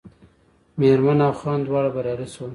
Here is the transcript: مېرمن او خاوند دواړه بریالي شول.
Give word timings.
مېرمن 0.79 1.19
او 1.25 1.33
خاوند 1.39 1.63
دواړه 1.67 1.89
بریالي 1.95 2.27
شول. 2.33 2.49